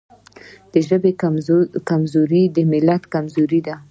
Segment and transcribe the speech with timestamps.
[0.71, 1.11] د ژبې
[1.89, 3.75] کمزوري د ملت کمزوري ده.